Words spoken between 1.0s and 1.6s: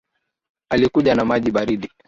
na maji